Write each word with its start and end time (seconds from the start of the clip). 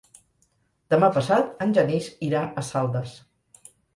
Demà 0.93 1.09
passat 1.17 1.51
en 1.67 1.77
Genís 1.77 2.09
irà 2.31 2.41
a 2.45 2.65
Saldes. 2.73 3.13